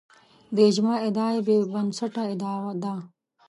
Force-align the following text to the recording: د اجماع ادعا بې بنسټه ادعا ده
د 0.55 0.57
اجماع 0.69 0.97
ادعا 1.07 1.31
بې 1.47 1.57
بنسټه 1.71 2.23
ادعا 2.33 2.55
ده 2.83 2.93